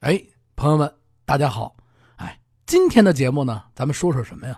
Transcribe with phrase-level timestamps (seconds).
[0.00, 0.22] 哎，
[0.54, 1.76] 朋友们，大家好！
[2.18, 4.56] 哎，今天的节目呢，咱们说说什么呀？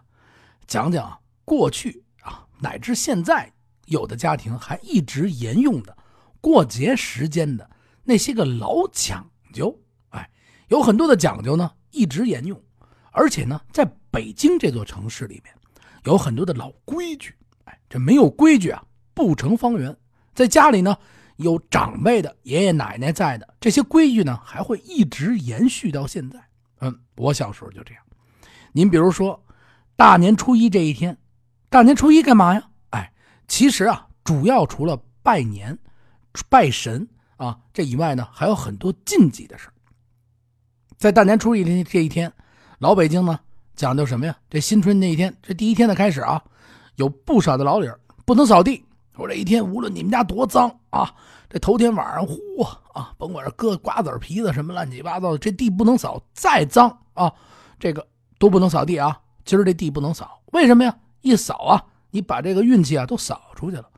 [0.66, 3.50] 讲讲过去啊，乃至现在
[3.86, 5.96] 有的家庭还一直沿用的
[6.42, 7.70] 过节时间的
[8.04, 9.74] 那些个老讲究。
[10.10, 10.30] 哎，
[10.68, 12.62] 有很多的讲究呢，一直沿用，
[13.10, 15.54] 而且呢，在北京这座城市里面，
[16.04, 17.34] 有很多的老规矩。
[17.64, 18.84] 哎，这没有规矩啊，
[19.14, 19.96] 不成方圆。
[20.34, 20.98] 在家里呢。
[21.40, 26.38] 有长辈的爷爷奶奶在的这些规矩呢，还会一直延续到现在。
[26.80, 28.02] 嗯，我小时候就这样。
[28.72, 29.42] 您比如说，
[29.96, 31.16] 大年初一这一天，
[31.70, 32.62] 大年初一干嘛呀？
[32.90, 33.12] 哎，
[33.48, 35.78] 其实啊，主要除了拜年、
[36.48, 39.68] 拜神啊这以外呢，还有很多禁忌的事
[40.98, 42.30] 在大年初一这这一天，
[42.78, 43.40] 老北京呢
[43.74, 44.36] 讲究什么呀？
[44.50, 46.42] 这新春那一天，这第一天的开始啊，
[46.96, 47.88] 有不少的老理
[48.26, 48.84] 不能扫地。
[49.14, 51.12] 说这一天，无论你们家多脏啊，
[51.48, 57.32] 这头天晚上，呼啊，甭管是搁瓜子皮子什么乱七八糟的，这地不能扫，再脏啊，
[57.78, 58.06] 这个
[58.38, 59.20] 都不能扫地啊。
[59.44, 60.96] 今儿这地不能扫，为什么呀？
[61.22, 63.88] 一扫啊，你把这个运气啊都扫出去了。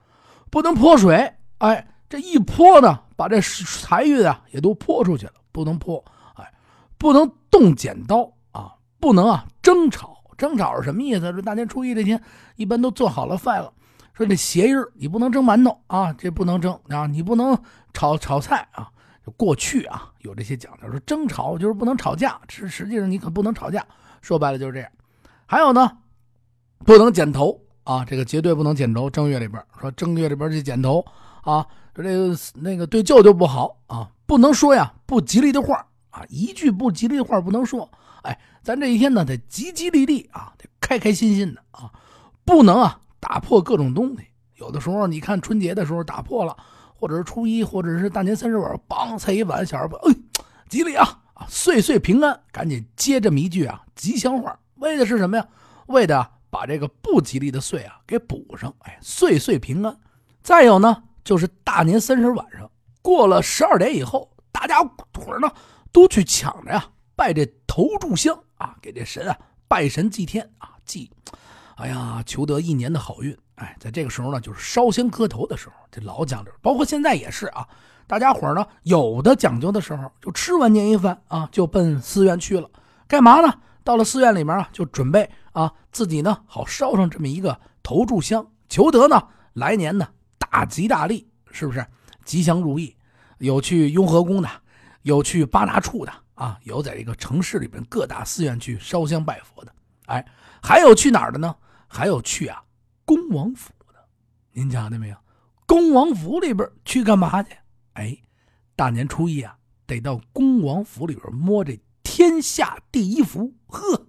[0.50, 5.32] 不能泼水，哎，这一泼呢，把这财运啊也都泼出去了。
[5.52, 6.02] 不能泼，
[6.34, 6.52] 哎，
[6.96, 10.18] 不能动剪刀啊，不能啊争吵。
[10.38, 11.32] 争吵是什么意思？
[11.32, 12.20] 这大年初一这天，
[12.56, 13.72] 一般都做好了饭了。
[14.14, 17.58] 说这节日你不能蒸馒头啊，这不能蒸啊，你不能
[17.92, 18.90] 炒炒菜啊。
[19.36, 23.86] 过去啊有这些讲究，说争吵就是不能吵架，实实际上你可不能吵架。
[24.20, 24.90] 说白了就是这样。
[25.46, 25.90] 还有呢，
[26.84, 29.08] 不能剪头啊，这个绝对不能剪头。
[29.08, 31.04] 正月里边说正月里边去剪头
[31.42, 37.88] 啊，说这个那个对舅舅不好啊，不能说呀不吉利的话啊，一句不吉利的话不能说。
[38.22, 41.90] 哎，咱这一天呢得吉吉利利啊，得开开心心的啊，
[42.44, 43.00] 不能啊。
[43.22, 46.56] 打破各种东西，有的时候你看春节的时候打破了，
[46.92, 50.14] 或者是初一，或者是大年三十晚上，梆踩一碗，小孩不，哎，
[50.68, 55.46] 吉利啊啊，岁岁平安，赶紧接这么一句啊吉祥话，为的是什么呀？
[55.86, 59.96] 为的把这个不吉利的岁啊给补上，哎，岁岁平安。
[60.42, 62.68] 再有呢，就是大年三十晚上
[63.02, 65.48] 过了十二点以后，大家伙呢
[65.92, 66.84] 都去抢着呀
[67.14, 71.08] 拜这头炷香啊，给这神啊拜神祭天啊祭。
[71.76, 73.36] 哎呀，求得一年的好运！
[73.56, 77.66] 哎，在这个时候呢，就是烧香磕头的时候，这老讲究，包括现在也是啊。
[78.06, 82.68] 大家伙呢，有的讲究的时候，就吃完年夜饭啊，就奔寺院去了。
[83.08, 83.52] 干嘛呢？
[83.84, 89.20] 到了寺院里面啊，就准备啊，自己呢好烧上这么一个头炷香，求得呢
[89.54, 90.06] 来年呢
[90.38, 91.84] 大吉大利，是不是？
[92.24, 92.96] 吉祥如意。
[93.38, 94.48] 有去雍和宫的，
[95.02, 99.72] 有去八大处的啊，有在这个城市里边各大寺院去烧香拜佛的。
[100.12, 100.22] 哎，
[100.62, 101.56] 还有去哪儿的呢？
[101.88, 102.62] 还有去啊，
[103.06, 103.98] 恭王府的，
[104.52, 105.16] 您瞧见没有？
[105.66, 107.56] 恭王府里边去干嘛去？
[107.94, 108.18] 哎，
[108.76, 109.56] 大年初一啊，
[109.86, 113.50] 得到恭王府里边摸这天下第一符。
[113.68, 114.06] 呵，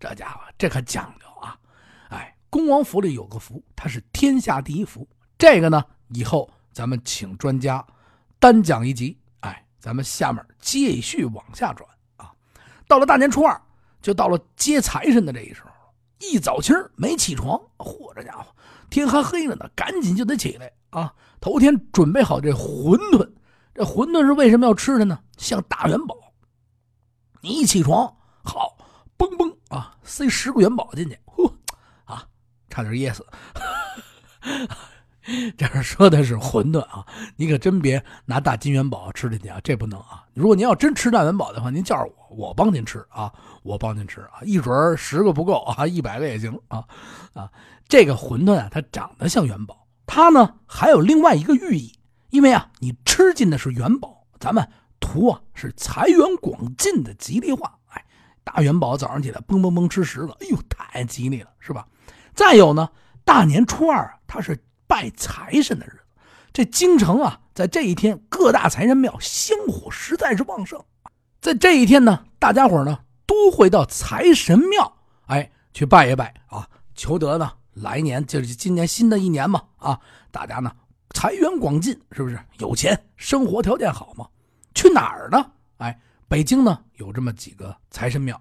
[0.00, 1.58] 这家伙这可讲究啊！
[2.08, 5.06] 哎，恭王府里有个符，它是天下第一符。
[5.36, 7.86] 这个呢，以后咱们请专家
[8.38, 9.18] 单讲一集。
[9.40, 11.86] 哎，咱们下面继续往下转
[12.16, 12.32] 啊。
[12.88, 13.60] 到了大年初二，
[14.02, 15.70] 就到了接财神的这一时候。
[16.18, 18.46] 一早清没起床，嚯，这家伙
[18.90, 21.12] 天还黑着呢，赶紧就得起来啊！
[21.40, 23.28] 头天准备好这馄饨，
[23.74, 25.18] 这馄饨是为什么要吃的呢？
[25.36, 26.16] 像大元宝，
[27.40, 28.06] 你一起床，
[28.44, 28.76] 好，
[29.18, 31.52] 嘣嘣啊，塞十个元宝进去，呼
[32.04, 32.24] 啊，
[32.70, 33.26] 差点噎死。
[35.56, 37.06] 这儿说的是馄饨啊，
[37.36, 40.26] 你可真别拿大金元宝吃进去啊，这不能啊！
[40.34, 43.32] 如果您要真吃大元宝的话，您叫着我，我帮您吃啊，
[43.62, 46.84] 我帮您吃啊，一准十个不够啊，一百个也行啊
[47.34, 47.48] 啊！
[47.86, 51.94] 这个馄饨啊，它长得像元宝，它呢还有另外一个寓意，
[52.30, 54.68] 因为啊，你吃进的是元宝，咱们
[54.98, 57.78] 图啊是财源广进的吉利话。
[57.90, 58.04] 哎，
[58.42, 61.86] 大元宝早上起来嘣嘣嘣吃十个，哎呦，太吉利了，是吧？
[62.34, 62.88] 再有呢，
[63.24, 64.58] 大年初二它是。
[64.92, 66.00] 拜财神的日子，
[66.52, 70.78] 这京城啊，在这一天各大财神庙香火实在是旺盛。
[71.40, 74.98] 在这一天呢，大家伙呢都会到财神庙，
[75.28, 79.98] 哎，去拜一拜啊，求得呢来年就是今年新的一年嘛啊，
[80.30, 80.70] 大家呢
[81.14, 84.28] 财源广进，是不是有钱，生活条件好嘛？
[84.74, 85.52] 去哪儿呢？
[85.78, 85.98] 哎，
[86.28, 88.38] 北京呢有这么几个财神庙，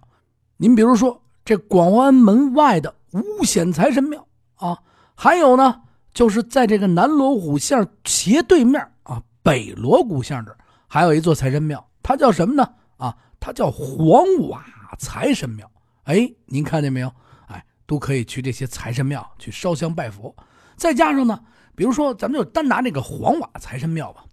[0.58, 4.78] 您比如说这广安门外的五显财神庙啊，
[5.16, 5.84] 还有呢。
[6.14, 10.56] 就是在这个南锣鼓巷斜对面啊，北锣鼓巷这
[10.88, 12.70] 还有一座财神庙，它叫什么呢？
[12.98, 14.64] 啊，它叫黄瓦
[15.00, 15.70] 财神庙。
[16.04, 17.12] 哎，您看见没有？
[17.48, 20.36] 哎，都可以去这些财神庙去烧香拜佛。
[20.76, 21.40] 再加上呢，
[21.76, 24.26] 比如说咱们就单拿这个黄瓦财神庙吧，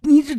[0.00, 0.34] 你这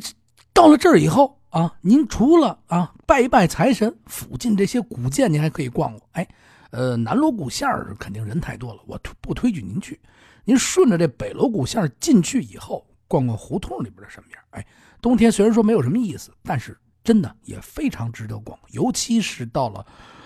[0.53, 6.01] 到了这儿以后，啊，您除了啊拜一拜财神，附近这些古建您还可以逛逛。
[6.13, 6.27] 哎，
[6.71, 7.69] 呃，南锣鼓巷
[8.00, 10.00] 肯定人太多了，我推不推举您去。
[10.45, 14.42] 您顺着这北锣鼓巷进去以后，逛逛胡同里边的什么样？
[14.51, 14.66] 哎，
[15.01, 19.86] 冬天虽然说没有什么意思，但是真的也非常值得逛，尤其是到了，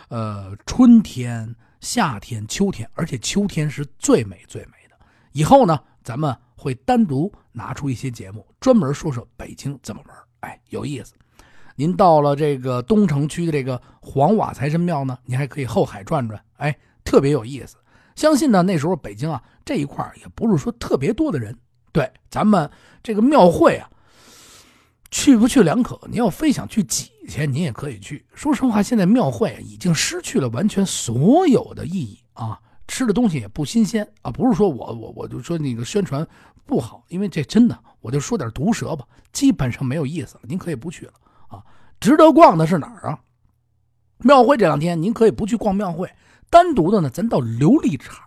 [0.10, 4.98] 呃，春天、夏天、秋天，而且秋天是最美最美的。
[5.32, 11.14] 以后呢，咱们会单独拿出一些节目，专门说说北京怎么玩，哎，有意思。
[11.76, 17.78] 您到了这个东城区的这个黄瓦财神庙呢，您还可以后海转转，哎，特别有意思。
[18.16, 21.58] 相信呢，那时候北京啊这一块也不是说特别多的人。
[21.92, 22.70] 对，咱们
[23.02, 23.90] 这个庙会啊，
[25.10, 26.00] 去不去两可。
[26.10, 28.26] 你要非想去挤去，你也可以去。
[28.34, 34.32] 说实话，现在庙会已经失去了完全所有的意义啊，吃的东西也不新鲜啊。
[34.32, 36.28] 不是说我我我就说那个宣传
[36.66, 40.42] 不好，因为这真的，我就说点毒舌吧，基本上没有意思了。
[40.44, 41.14] 您可以不去了。
[42.04, 43.18] 值得逛的是哪儿啊？
[44.18, 46.12] 庙会这两天您可以不去逛庙会。
[46.50, 48.18] 单独的呢，咱到琉璃厂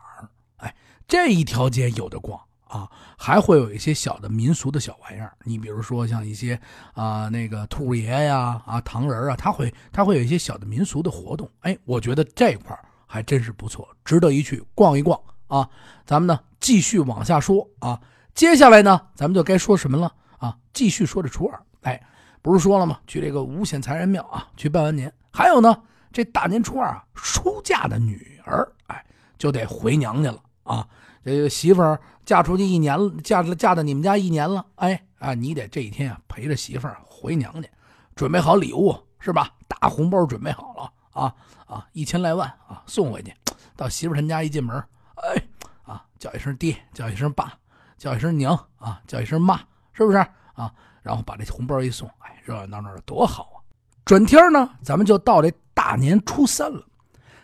[0.56, 0.74] 哎，
[1.06, 5.36] 这一条街有的逛啊，还会有一些小的民俗的小玩意儿。
[5.44, 6.58] 你比如说像一些
[6.94, 11.46] 啊，那个兔爷呀，啊，糖人啊，他会他会有一些小的民俗的活动。
[11.60, 12.74] 哎，我觉得这块
[13.06, 15.68] 还真是不错，值得一去逛一逛啊。
[16.06, 18.00] 咱们呢继续往下说啊，
[18.34, 20.56] 接下来呢，咱们就该说什么了啊？
[20.72, 22.02] 继续说着初二，哎，
[22.46, 23.00] 不是说了吗？
[23.08, 25.82] 去这个五显财神庙啊，去拜完年，还有呢。
[26.12, 29.04] 这大年初二啊，出嫁的女儿，哎，
[29.36, 30.86] 就得回娘家了啊。
[31.24, 37.68] 这个媳妇儿嫁出去一年了，嫁嫁到你们家一年了，哎啊，你得这一天啊陪着媳妇儿回娘家，
[38.14, 39.50] 准备好礼物是吧？
[39.66, 41.34] 大红包准备好了啊
[41.66, 43.34] 啊，一千来万啊送回去。
[43.74, 44.76] 到媳妇儿他家一进门，
[45.16, 45.42] 哎
[45.82, 47.52] 啊，叫一声爹，叫一声爸，
[47.98, 49.60] 叫一声娘啊，叫一声妈，
[49.92, 50.18] 是不是
[50.54, 50.72] 啊？
[51.06, 53.62] 然后把这红包一送，哎，热热闹闹的多好啊！
[54.04, 55.52] 转天呢，咱们就到这。
[55.72, 56.82] 大年初三了，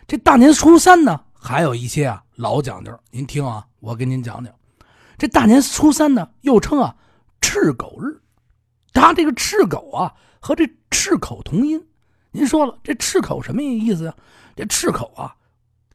[0.07, 2.91] 这大年初三呢，还有一些啊老讲究。
[3.11, 4.51] 您听啊，我给您讲讲。
[5.17, 6.93] 这大年初三呢，又称啊
[7.41, 8.19] 赤狗日。
[8.91, 11.81] 它这个赤狗啊和这赤口同音。
[12.31, 14.15] 您说了，这赤口什么意思啊？
[14.55, 15.33] 这赤口啊，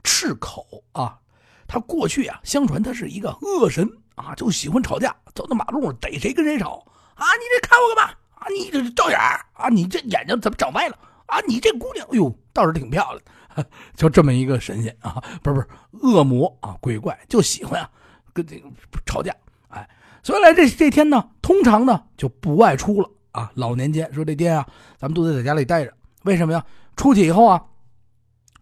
[0.04, 1.18] 赤口啊，
[1.66, 3.84] 他过去啊，相传他是一个恶神
[4.14, 6.86] 啊，就喜欢吵架，走到马路上逮谁跟谁吵
[7.18, 7.26] 啊！
[7.36, 8.46] 你这看我干嘛啊？
[8.48, 9.18] 你这照眼
[9.52, 9.68] 啊？
[9.68, 10.96] 你这眼睛怎么长歪了？
[11.26, 13.66] 啊，你这姑娘，哎呦，倒是挺漂亮，
[13.96, 17.90] 就这么一个神仙啊，不是不是恶魔啊，鬼怪就喜欢啊，
[18.32, 18.68] 跟这个
[19.04, 19.34] 吵架，
[19.68, 19.86] 哎，
[20.22, 23.50] 所以来这这天呢，通常呢就不外出了啊。
[23.56, 24.66] 老年间说这天啊，
[24.96, 25.92] 咱们都得在家里待着，
[26.22, 26.64] 为什么呀？
[26.96, 27.62] 出去以后啊，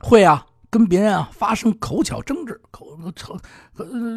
[0.01, 3.39] 会啊跟别人啊发生口角争执，口吵，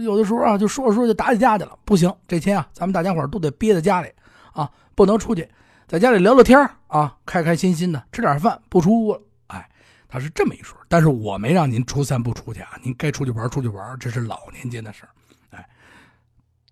[0.04, 4.12] 有的时候啊就说着说着就打起架去了，不行，这天啊咱们大家伙都得憋在家里
[4.54, 5.50] 啊，不能出去。
[5.88, 9.22] 在家里聊聊天啊，开开心心的吃点饭，不出屋了。
[9.48, 9.70] 哎，
[10.08, 15.10] 他是这么一说，但是我没让您初三不出去啊，您该出去玩出去玩，这是老年间的事儿。
[15.50, 15.70] 哎，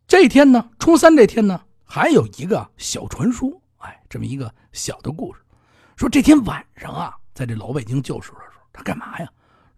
[0.07, 5.39] 这天呢，初三这天呢，还有一个小传说，哎，这么一个小的故事，
[5.95, 9.27] 说这天晚上啊，在这老北京旧时的时候，他干嘛呀？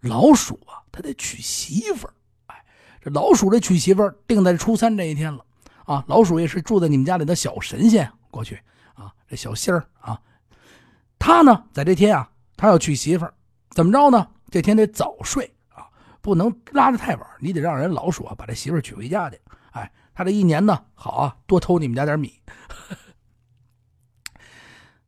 [0.00, 2.12] 老鼠啊，他得娶媳妇儿。
[2.46, 2.64] 哎，
[3.02, 5.44] 这老鼠这娶媳妇儿定在初三这一天了
[5.94, 6.04] 啊。
[6.06, 8.60] 老鼠也是住在你们家里的小神仙，过去。
[8.94, 10.20] 啊，这小仙儿啊，
[11.18, 13.32] 他呢，在这天啊，他要娶媳妇儿，
[13.70, 14.28] 怎么着呢？
[14.50, 15.88] 这天得早睡啊，
[16.20, 19.40] 不能拉的太晚，你得让人老鼠啊把这媳妇儿娶回家去。
[19.70, 22.38] 哎，他这一年呢，好啊，多偷你们家点米。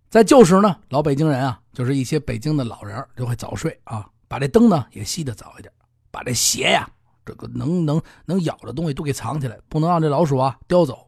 [0.08, 5.72] 在旧时呢，老北京人啊，就是一些北京的老人就会早睡啊，把这灯呢也熄的早一点，
[6.10, 6.88] 把这鞋呀，
[7.24, 11.06] 这个能能能咬的东西都给藏起来，不能让这老鼠啊叼走。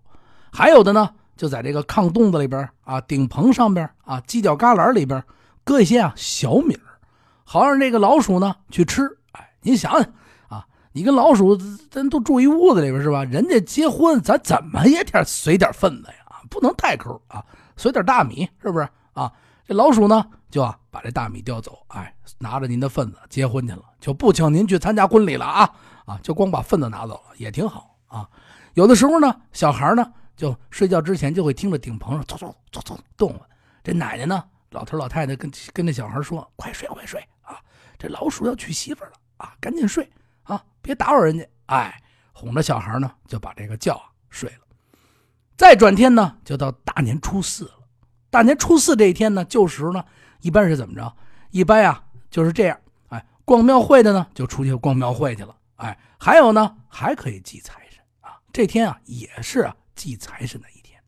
[0.52, 1.11] 还有的呢。
[1.37, 5.21] 就在这个炕洞子里边啊，顶棚上边啊，犄角旮旯里边
[5.64, 6.87] 搁一些啊小米儿，
[7.42, 9.02] 好让这个老鼠呢去吃。
[9.33, 10.12] 哎，您想想
[10.49, 11.59] 啊，你跟老鼠
[11.90, 13.25] 咱都住一屋子里边是吧？
[13.25, 17.44] 人家结婚，咱怎么也得随点份子呀，不能太抠啊，
[17.76, 19.33] 随点大米是不是啊？
[19.66, 25.68] 这老鼠呢就啊把这大米叼走，哎，拿着您的份子结婚去了，就不请您去参加婚礼了啊
[26.05, 28.29] 啊，就光把份子拿走了也挺好啊。
[28.75, 30.13] 有的时候呢，小孩呢。
[30.37, 33.43] 就睡觉之前就会听着顶棚上嗖嗖嗖嗖动了。
[33.85, 37.55] 这奶奶呢，老头老太太跟跟那小孩说：“快睡快睡啊！
[37.97, 40.11] 这老鼠要娶媳妇了啊，赶紧睡
[40.43, 43.97] 啊，别打扰人家。”哎，哄着小孩呢，就把这个觉
[44.29, 44.67] 睡了。
[45.57, 47.75] 再转天呢，就到大年初四了。
[48.29, 50.05] 大年初四这一天呢，旧时呢，
[50.41, 51.15] 一般是怎么着？
[51.53, 52.77] 一般呀就是这样。
[53.11, 55.55] 哎，逛庙会的呢，就出去逛庙会去了。
[55.76, 58.38] 哎，还有呢，还可以祭财神啊。
[58.52, 59.75] 这天啊，也是啊。
[59.95, 61.00] 祭财神的一天，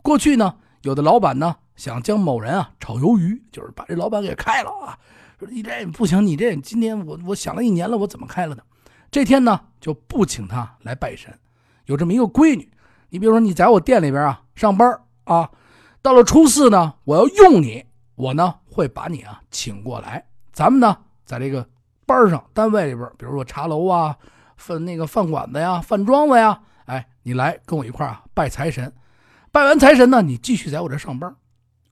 [0.00, 4.98] 过去呢，有的老板呢想将某人啊炒鱿鱼，就是把这老板给开了啊。
[5.38, 8.62] 说你这不行，你这今天我我想了一年了，我怎么开了呢？
[9.10, 11.38] 这天呢就不请他来拜神。
[11.84, 12.72] 有这么一个规矩，
[13.10, 15.50] 你比如说你在我店里边啊上班啊，
[16.00, 17.84] 到了初四呢，我要用你，
[18.14, 20.96] 我呢会把你啊请过来，咱们呢
[21.26, 21.68] 在这个
[22.10, 24.16] 班上单位里边，比如说茶楼啊、
[24.56, 28.92] 饭那个饭馆子呀、饭庄子呀，哎，你来跟我一块啊拜财神。
[29.52, 31.36] 拜完财神呢，你继续在我这上班。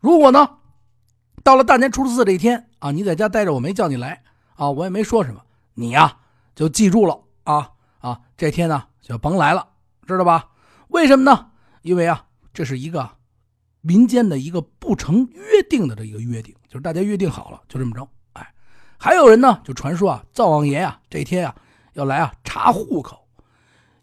[0.01, 0.59] 如果呢，
[1.45, 4.25] 到了大年初四这一天啊，你在家待着，我没叫你来
[4.57, 5.41] 啊，我也没说什么，
[5.75, 6.17] 你呀
[6.57, 7.71] 就记住了啊
[8.01, 9.69] 啊，这天呢就甭来了，
[10.05, 10.49] 知道吧？
[10.89, 11.53] 为什么呢？
[11.83, 13.09] 因为啊，这是一个
[13.83, 18.09] 民间的一个不成约定的这一个约定，就是大家约定好了，就这么着。
[18.99, 21.55] 还有人呢就传说啊，灶王爷啊这天啊
[21.95, 23.25] 要来啊查户口。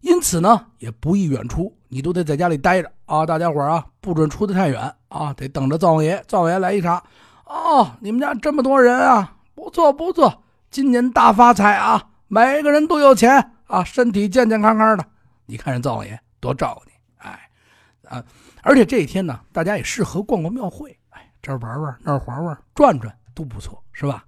[0.01, 3.25] 因此呢，也不宜远出，你都得在家里待着啊！
[3.25, 6.23] 大家伙啊，不准出的太远啊，得等着灶王爷。
[6.27, 7.03] 灶王爷来一查，
[7.45, 15.03] 哦，你们家这么多人啊，不错不错，今年大发财啊，每个人都有钱啊，身体健健康康的。
[15.47, 17.49] 你看人灶王爷多照顾你，哎，
[18.07, 18.23] 啊，
[18.61, 24.23] 而且这一天呢，大家也适合逛逛庙会，哎，这儿玩玩，那儿玩玩，转转都不错，是吧？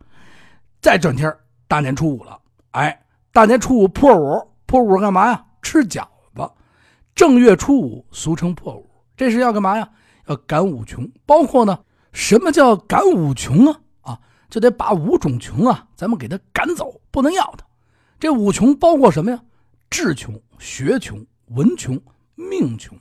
[0.81, 1.35] 再转天
[1.67, 2.39] 大年初五了，
[2.71, 5.45] 哎，大年初五破五，破五干嘛呀？
[5.61, 6.49] 吃饺子，
[7.13, 9.89] 正月初五俗称破五，这是要干嘛呀？
[10.27, 11.09] 要赶五穷。
[11.25, 11.77] 包括呢，
[12.13, 13.79] 什么叫赶五穷啊？
[14.01, 14.19] 啊，
[14.49, 17.65] 就得把五种穷啊，咱们给他赶走，不能要他。
[18.19, 19.39] 这五穷包括什么呀？
[19.89, 21.99] 智穷、学穷、文穷、
[22.35, 22.97] 命穷、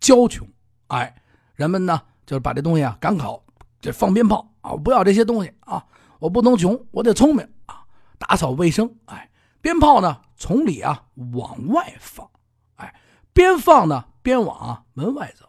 [0.00, 0.46] 交穷。
[0.88, 1.14] 哎，
[1.54, 3.42] 人们呢，就是把这东西啊赶考，
[3.80, 5.84] 这放鞭炮啊，不要这些东西啊，
[6.22, 7.82] 我不能穷，我得聪明啊，
[8.16, 8.94] 打扫卫生。
[9.06, 9.28] 哎，
[9.60, 10.20] 鞭炮呢？
[10.36, 12.30] 从里啊往外放，
[12.76, 12.94] 哎，
[13.32, 15.44] 边放呢边往门外走，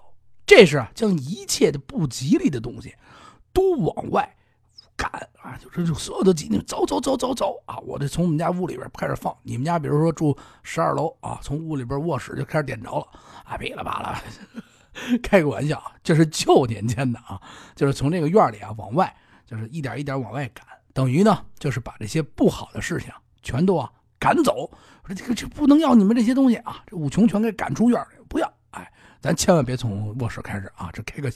[0.47, 2.95] 这是将一切的不吉利的东西
[3.53, 4.35] 都往外
[4.95, 5.11] 赶
[5.43, 7.77] 啊，就是就所有的吉利走走走走走啊！
[7.85, 13.07] 我得从我们家屋里边开始放，你们家比如说住十二楼啊，从屋里边卧室就开始点着了
[13.45, 14.19] 啊，噼里啪啦，
[15.21, 17.39] 开个玩笑，这是旧年间的啊，
[17.75, 23.91] 就是从这个院里啊往外，就是一点一点往外赶，等于呢就是把这些不好的事情全都啊。
[24.19, 24.71] 赶走，
[25.05, 26.81] 说这个这不能要你们这些东西啊！
[26.87, 28.49] 这五穷全给赶出院，不要！
[28.69, 30.89] 哎，咱千万别从卧室开始啊！
[30.93, 31.29] 这开个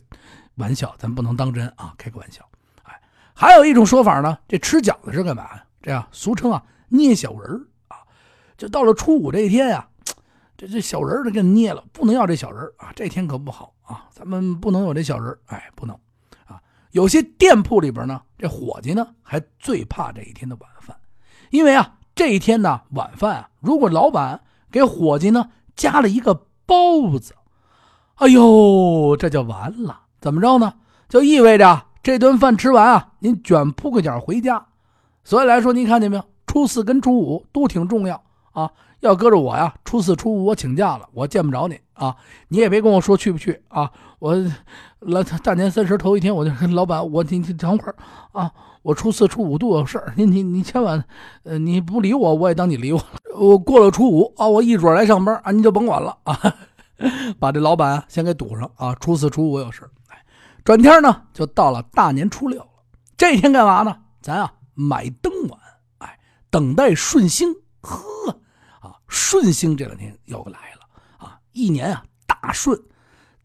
[0.56, 1.94] 玩笑，咱不能当真啊！
[1.98, 2.48] 开个玩笑，
[2.84, 2.98] 哎，
[3.34, 5.50] 还有一种说法呢，这吃饺子是干嘛？
[5.82, 7.98] 这样俗称啊，捏小人啊！
[8.58, 9.86] 就到了初五这一天呀，
[10.56, 12.94] 这这小人儿给捏了，不能要这小人啊！
[12.96, 16.00] 这天可不好啊，咱们不能有这小人哎，不能！
[16.92, 20.98] 有些店铺里边呢，这伙计呢还最怕这一天的晚饭，
[21.50, 21.94] 因为啊。
[22.16, 24.42] 这一天呢，晚饭啊，如果老板
[24.72, 27.36] 给伙计呢加了一个包子，
[28.16, 30.02] 哎呦，这就完了。
[30.20, 30.74] 怎么着呢？
[31.08, 34.66] 就意味着这顿饭吃完啊，您卷铺盖卷回家。
[35.24, 36.24] 所以来说，您看见没有？
[36.48, 38.24] 初四跟初五都挺重要
[38.62, 38.72] 啊。
[39.02, 42.16] 要搁着我呀，初四初五我请假了，我见不着你啊。
[42.48, 43.92] 你也别跟我说去不去啊。
[44.18, 44.36] 我
[45.02, 47.96] 来大年三十头一天，我就跟老板，我你你等会儿
[48.32, 48.52] 啊。
[48.82, 51.04] 我初四初五都有事儿，你你你千万，
[51.44, 53.06] 呃，你不理我，我也当你理我了。
[53.38, 56.56] 我过了初五啊，我一准来上班啊，你就甭管了啊，
[57.38, 58.96] 把这老板先给堵上啊。
[58.96, 60.26] 初四初五我有事哎，
[60.64, 62.68] 转天呢就到了大年初六了。
[63.16, 63.96] 这天干嘛呢？
[64.22, 65.60] 咱啊买灯碗，
[66.00, 66.18] 哎，
[66.50, 67.54] 等待顺星。
[67.82, 68.40] 呵，
[69.08, 72.80] 顺星这两天又来了啊，一年啊大顺。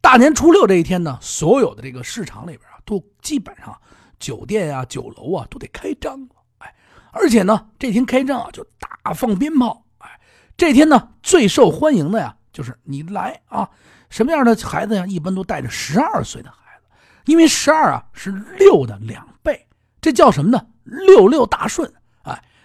[0.00, 3.76] 大年初六这一天呢，所有的这个市场里边啊，都基本上。
[4.18, 6.28] 酒店啊，酒楼啊，都得开张了，
[6.58, 6.72] 哎，
[7.10, 10.08] 而且呢，这天开张啊，就大放鞭炮，哎，
[10.56, 13.68] 这天呢，最受欢迎的呀，就是你来啊，
[14.10, 16.86] 什么样的孩子呀，一般都带着十二岁的孩子，
[17.24, 19.66] 因为十二啊是六的两倍，
[20.00, 20.64] 这叫什么呢？
[20.84, 21.92] 六六大顺，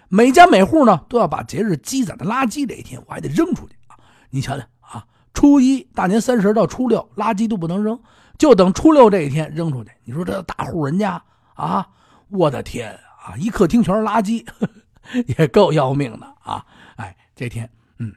[0.09, 3.95] 每家每户呢都要把节日积攒的垃圾这一天，我还得扔出去啊，
[4.29, 7.99] 你瞧瞧啊，初一大年三十到初六，垃圾都不能扔，
[8.37, 11.21] 就等初六这一天扔出去，你说这大户人家。
[11.55, 11.89] 啊，
[12.29, 12.93] 我的天
[13.25, 13.35] 啊！
[13.35, 14.45] 一客厅全是垃圾，
[15.39, 16.63] 也够要命的啊！
[16.97, 18.13] 哎，这天，嗯，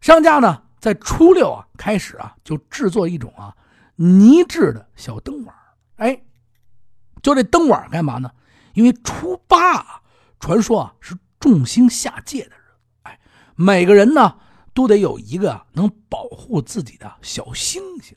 [0.00, 3.54] 商家呢在初六啊开始啊就制作一种啊
[3.94, 5.54] 泥制的小灯碗
[5.98, 6.20] 哎，
[7.22, 8.28] 就这灯碗干嘛呢？
[8.74, 10.02] 因为初八啊，
[10.40, 13.18] 传说啊是众星下界的日子，哎，
[13.56, 14.38] 每个人呢
[14.74, 18.16] 都得有一个能保护自己的小星星。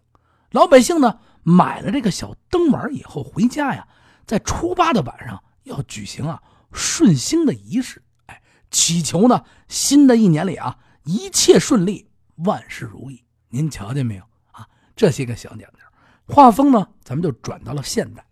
[0.52, 3.88] 老百姓呢买了这个小灯碗以后回家呀。
[4.26, 13.24] 在初八的晚上要举行啊顺星的仪式，哎，祈求呢新的一年里啊一切顺利，万事如意。
[13.50, 14.68] 您瞧见没有啊？
[14.96, 15.80] 这些个小讲究，
[16.26, 18.26] 画风呢，咱们就转到了现代。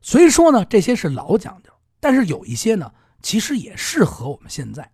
[0.00, 1.70] 虽说呢，这些是老讲究，
[2.00, 4.90] 但是有一些呢，其实也适合我们现在。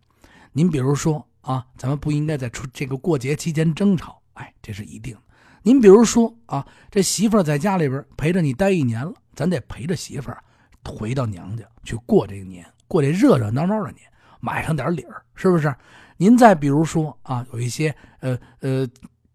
[0.53, 5.23] 您比如说啊，咱们不应该在出这个过节期间争吵，哎，这是一定的。
[5.63, 10.31] 您比如说啊，这媳妇在家里边陪着你待一年了，咱得陪着媳妇
[10.85, 15.75] 回到娘家去过这个年，过这热热闹闹的年，买上点礼儿，是不是？
[16.17, 18.89] 您再比如说啊，有一些呃呃。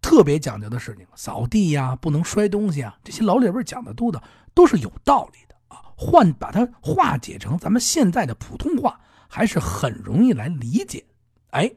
[0.04, 4.22] 特别讲究的事情，扫地呀，不能摔东西啊，这些老里边讲的多的
[4.54, 5.53] 都是有道理的
[5.96, 11.04] 换把它化解成咱们现在的普通话，还是很容易来理解。
[11.52, 11.72] 哎，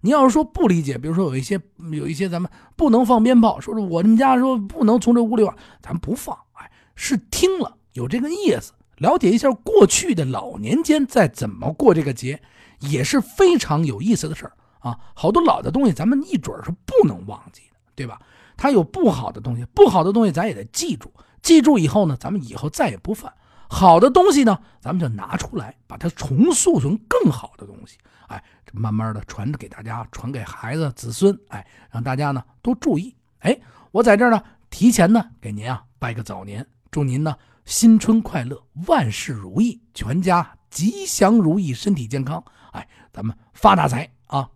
[0.00, 1.60] 你要是说不理解，比如说有一些
[1.92, 6.36] 有一些咱们不能放鞭炮，说是我们家说不能从这屋里往，咱不放。
[6.52, 12.40] 哎，是听了有这个意思，了解一下过去的老年间在怎么过这个节，
[12.80, 14.98] 也是非常有意思的事儿啊。
[15.14, 17.68] 好多老的东西，咱们一准是不能忘记的。
[17.94, 18.20] 对吧？
[18.56, 21.12] 它有不好的东西，不好的东西咱也得记住。
[21.42, 23.32] 记住以后呢，咱们以后再也不犯。
[23.68, 27.98] 好的东西呢，咱们就拿出来，把它重塑成更好的东西。
[28.28, 28.42] 哎，
[28.72, 31.38] 慢慢的传给大家，传给孩子、子孙。
[31.48, 33.14] 哎，让大家呢都注意。
[33.40, 33.58] 哎，
[33.90, 42.42] 我在这儿呢，提前呢给您啊拜个早年，祝您呢新春快乐，万事如意，全家吉祥如意，身体健康。
[42.72, 44.48] 哎，咱们发大财啊！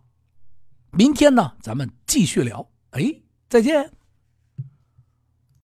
[0.91, 2.67] 明天呢，咱们继续聊。
[2.91, 3.13] 哎。
[3.49, 4.02] 再见。